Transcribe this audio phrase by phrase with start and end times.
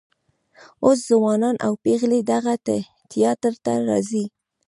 [0.85, 2.53] اوس ځوانان او پیغلې دغه
[3.11, 4.25] تیاتر ته راځي.